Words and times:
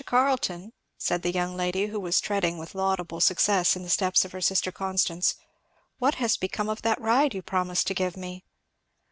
Carleton," 0.03 0.73
said 0.97 1.21
the 1.21 1.29
young 1.31 1.55
lady, 1.55 1.85
who 1.85 1.99
was 1.99 2.19
treading 2.19 2.57
with 2.57 2.73
laudable 2.73 3.19
success 3.21 3.75
in 3.75 3.83
the 3.83 3.89
steps 3.91 4.25
of 4.25 4.31
her 4.31 4.41
sister 4.41 4.71
Constance, 4.71 5.35
"what 5.99 6.15
has 6.15 6.37
become 6.37 6.69
of 6.69 6.81
that 6.81 6.99
ride 6.99 7.35
you 7.35 7.43
promised 7.43 7.85
to 7.85 7.93
give 7.93 8.17
me?" 8.17 8.43